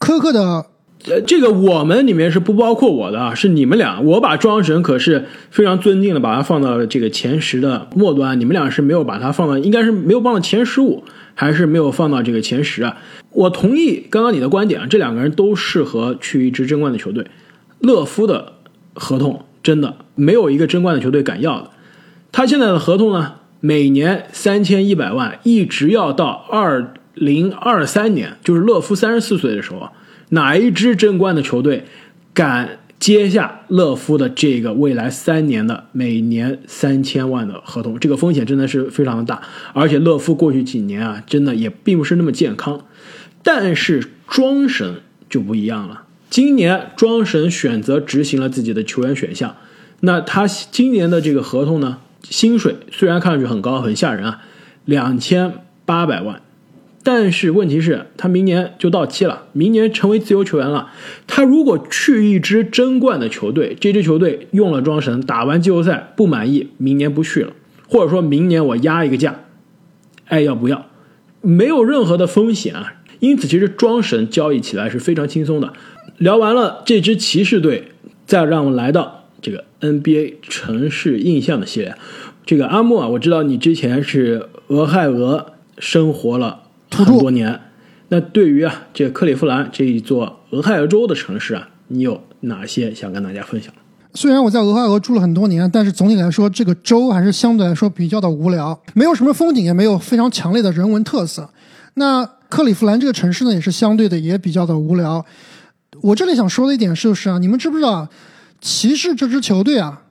[0.00, 0.64] 苛刻的，
[1.06, 4.00] 呃，这个我们里面是不包括我的啊，是你们俩。
[4.00, 8.38] 我把庄神可是非常尊敬的，把他放到了这个前十的末端。
[8.40, 11.04] 你们俩是没有把他放到，应该是没有放到前十五。
[11.40, 12.96] 还是没有放到这个前十啊！
[13.30, 17.28] 我同意刚刚你的观点啊，这两个人都适合去一支争冠的球队。
[17.78, 18.54] 勒夫的
[18.94, 21.70] 合同真的没有一个争冠的球队敢要的。
[22.32, 29.92] 他现在的合同呢，每年三千一百万，一直要到二零二三年，就是勒夫三十四岁的时候啊，
[30.30, 31.84] 哪一支争冠的球队
[32.34, 37.98] 敢接下勒夫的这个未来三年的每年三千万的合同？
[37.98, 39.40] 这个风险真的是非常的大，
[39.72, 42.84] 而且勒夫过去几年啊，真的也并不是那么健康。
[43.42, 49.56] 但是庄神就不一样了，今年庄神选择执行了自己的球员选项，
[50.00, 51.98] 那他今年的这个合同呢，
[52.28, 54.42] 薪水虽然看上去很高很吓人啊，
[54.84, 55.52] 两千
[55.86, 56.42] 八百万。
[57.10, 60.90] 但是问题是，他明年就到期了，明年成为自由球员了。
[61.26, 67.54] 他如果去一支争冠的球队，这支球队用了庄神，打完季后赛不满意，明年不去了，
[67.88, 69.40] 或者说明年我压一个价，
[70.26, 70.84] 爱要不要，
[71.40, 72.92] 没有任何的风险啊。
[73.20, 75.72] 因此，其实庄神交易起来是非常轻松的。
[76.18, 77.84] 聊完了这支骑士队，
[78.26, 81.94] 再让我们来到这个 NBA 城市印象的系列。
[82.44, 86.64] 这个阿木啊，我知道你之前是俄亥俄生活了。
[86.90, 87.60] 很多年，
[88.08, 93.72] 那对于啊，这个克利夫兰这一座俄亥俄州的城市啊，你有哪些想跟大家分享？
[94.14, 101.50] 虽然我在俄亥俄住了很多年，但是总体来说，这个州还是相对来说比较的无聊，没有什么风景，也没有非常强烈的人文特色。
[101.94, 105.24] 那克利夫兰这个城市呢，也是相对的也比较的无聊。
[106.00, 108.08] 我这里想说的一点就是啊，你们知不知道，
[108.60, 110.02] 骑士这支球队啊，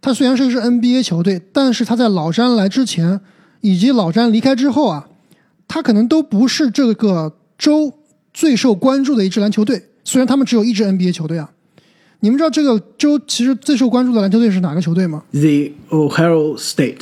[0.00, 3.20] 它虽然是一支 NBA 球队，但是它在老詹来之前，
[3.60, 5.06] 以及老詹离开之后啊。
[5.68, 7.92] 他可能都不是这个州
[8.32, 11.50] 最受关注的一支篮球队，虽然他们只有一支 NBA 球队啊。
[12.20, 17.00] 你们知道这个州其实最受关注的篮球队是哪个球队吗？The Ohio State，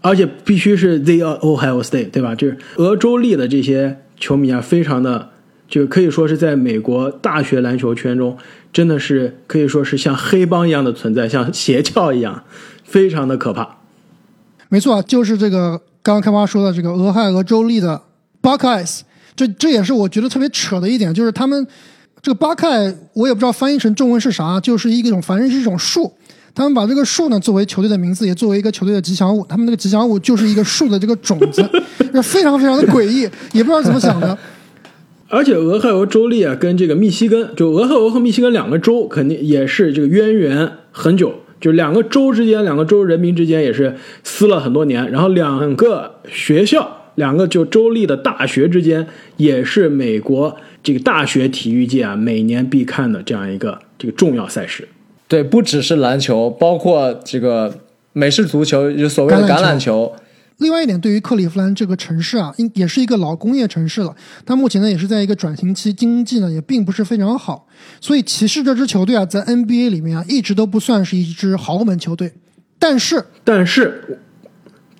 [0.00, 2.34] 而且必须是 The Ohio State，对吧？
[2.34, 5.30] 就是俄州立的这些球迷啊，非常的
[5.68, 8.36] 就可以说是在美国大学篮球圈中，
[8.72, 12.42] 真的是可以说是像黑帮一样的存在，像邪教一样，
[12.82, 13.78] 非常的可怕。
[14.68, 15.80] 没错，就是这个。
[16.08, 18.00] 刚刚开发说的这个俄亥俄州立的
[18.40, 19.00] Buckeyes，
[19.36, 21.66] 这这也是我觉得特别扯的一点，就是他们
[22.22, 26.10] 这个 Buckeye 我也不知道翻译成中文是啥，就是一种反正是一种树，
[26.54, 31.62] 他们把这个树呢作为球队的名字，也作为一个球队的吉祥物，他们那个吉祥物就是一个树的这个种子，
[32.24, 34.38] 非常非常的诡异，也不知道怎么想的。
[35.28, 41.34] 而且俄亥俄州立啊，跟这个密西根，就俄亥俄和密西根两个州肯定也是这个渊源很久。
[41.60, 49.06] 就两个州之间，两个州人民之间也是撕了很多年，然后两个学校，两个就州立的大学之间，
[49.36, 54.88] 也是美国这个大学体育界啊每年必看的这样一个这个重要赛事。
[55.26, 57.74] 对，不只是篮球，包括这个
[58.12, 60.12] 美式足球，就所谓的橄榄球。
[60.58, 64.14] 另外一点，对于克利夫兰这个城市啊，应也是一个老工业城市了。
[64.44, 67.66] 它目前呢也是在一个转型期，经济呢也并不是非常好。
[68.00, 72.32] 所以骑士这支球队啊，在 NBA 里面啊，一直都不算是一支豪门球队。
[72.78, 74.20] 但是，但是，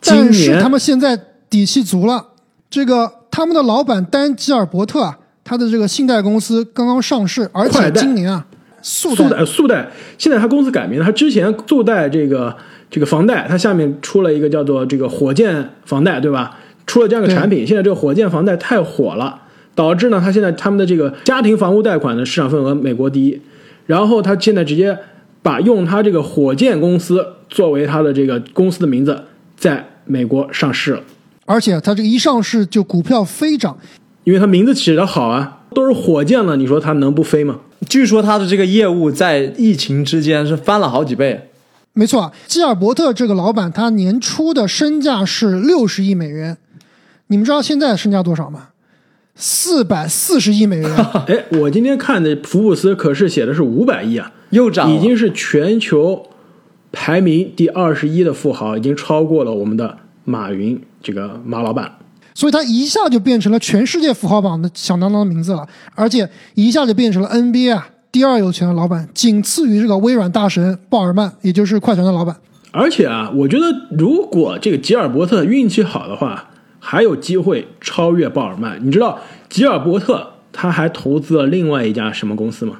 [0.01, 1.17] 但是他们现在
[1.51, 2.25] 底气足了。
[2.71, 8.47] 这个他们的老板丹吉尔伯特啊，他的这个信贷公司刚刚上市，而且今年啊，
[8.83, 12.57] 速贷速贷，现在他公司改名了，他之前速贷这个。
[12.91, 16.57] 这个房贷，它下面出了一个叫做这个火箭房贷，对吧？
[16.87, 19.43] 出了这样的产品，现在这个火箭房贷太火了，
[19.74, 23.39] 导致呢，他现在他们的这个家庭房屋贷款的市场份额美国第一。
[23.85, 24.99] 然后他现在直接
[25.43, 29.22] 把用他这个火箭公司作为他的这个公司的名字，
[29.55, 31.03] 在美国上市了。
[31.45, 33.76] 而且他这个一上市就股票飞涨，
[34.24, 37.59] 因为他名字起得好啊，都是火箭了，你说他能不飞吗？
[37.87, 41.51] 据说他的这个业务在疫情之间是翻了好几倍。
[41.93, 46.57] 没错，基尔伯特这个老板，他年初的身价是六十亿美元。
[47.29, 48.68] 你们知道现在身价多少吗？
[49.35, 50.97] 四百四十亿美元。
[51.26, 56.26] 哎，我今天看的福布斯可是写的是五百亿啊，又涨，已经是全球
[56.93, 61.99] 排名第二十一的富豪，已经超过了我们的马云这个马老板。
[62.39, 65.66] 所以他一下就变成了全世界富豪榜的响当当的名字了，
[65.97, 67.89] 而且一下就变成了 NBA 啊。
[68.12, 72.36] 第二有钱的老板，仅次于这个微软大神鲍尔曼，也就是快船的老板。
[72.70, 78.78] 而且啊，我觉得如果这个吉尔伯特运气好的话，还有机会超越鲍尔曼。
[78.86, 79.18] 你知道
[79.49, 82.76] 吉尔伯特他还投资了另外一家什么公司吗？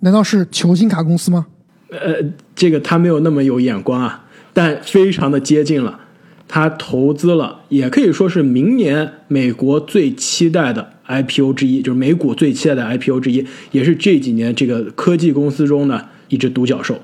[0.00, 1.44] 难道是球星卡公司吗？
[1.90, 2.14] 呃，
[2.56, 6.00] 这个他没有那么有眼光啊，但非常的接近了。
[6.46, 10.90] 他投资了，也可以说是明年美国最期待的。
[11.06, 16.98] IPO 之一就是美股最期待的 IPO 之一，也是这几年这个科技公司中的一只独角兽，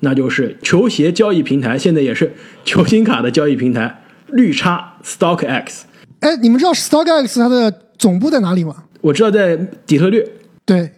[0.00, 2.34] 那就是球鞋交易平台，现在也是
[2.66, 5.84] 球星卡的交易平台绿叉 StockX。
[6.20, 8.84] 哎，你们知道 StockX 它的总部在哪里吗？
[9.00, 10.22] 我知道在底特律，
[10.66, 10.90] 对，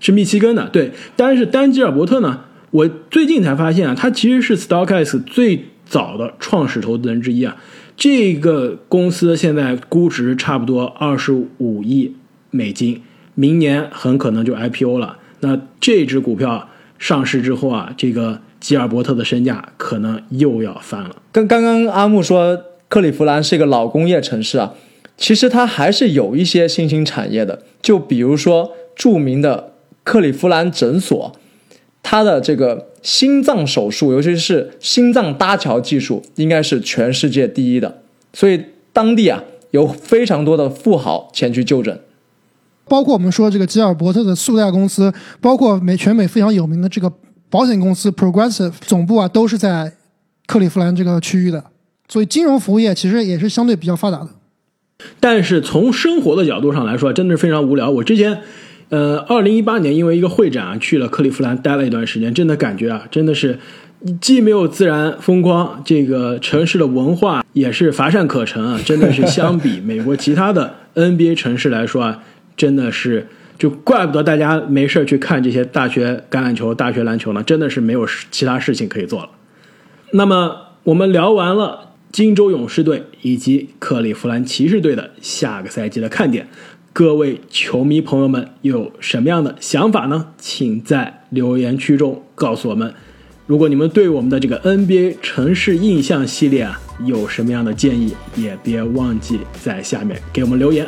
[0.00, 0.90] 是密西根的，对。
[1.14, 2.40] 但是丹吉尔伯特呢，
[2.72, 7.58] 我最近才发现啊，他其实是 StockX 最早的创始投资人之一啊。
[7.96, 12.14] 这个公司现在估值差不多二十五亿
[12.50, 13.02] 美金，
[13.34, 15.18] 明年很可能就 IPO 了。
[15.40, 21.16] 那这只股票上市之后啊，这个吉尔伯特的身价可能又要翻了。
[21.32, 24.74] 跟刚刚阿木说克利夫兰是一个老工业城市啊，
[25.16, 29.74] 其实它还是有一些新兴产业的，就比如说著名的
[30.04, 31.32] 克利夫兰诊所，
[32.02, 42.00] 它的这个心脏手术，尤其是心脏搭桥技术，应该是全世界第一的，所以当地啊有非常多的富豪前去就诊。
[42.86, 47.12] 包括我们说这个吉尔伯特的塑料公司，包括美全美非常有名的这个
[47.48, 49.92] 保险公司 Progressive 总部啊，都是在
[50.46, 51.64] 克利夫兰这个区域的，
[52.08, 54.30] 所以金融服务业其实也是相对比较发达的。
[55.20, 57.88] 但是从生活的角度上来说，真的是非常无聊。
[57.88, 58.42] 我之前，
[58.90, 63.58] 呃，二零一八年因为一个会展啊，去了克利夫兰待了一段时间，真的感觉啊，真的是
[64.20, 72.22] 既没有自然风光，这个城市的文化也是乏善可陈啊，真的是相比 美国其他的 NBA 城市来说啊。
[72.56, 73.26] 真的是，
[73.56, 79.30] 就怪不得大家没事去看这些大学橄榄球、大学篮球呢，真的是没有其他事情可以做了。
[80.12, 86.48] 那么我们聊完了金州勇士队以及克利夫兰骑士队的下个赛季的看点，
[86.92, 90.26] 各位球迷朋友们有什么样的想法呢？
[90.38, 92.92] 请在留言区中告诉我们。
[93.46, 100.86] 如果你们对我们的这个 NBA 城市印象系列啊有什么样的建议，也别忘记在下面给我们留言。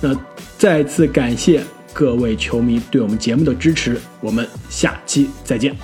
[0.00, 0.14] 那
[0.56, 1.62] 再次感谢
[1.92, 5.74] 各位球迷对我们节目的支持，我们下期再见，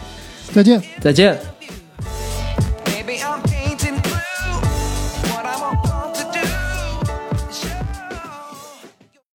[0.53, 1.54] 再见，再见。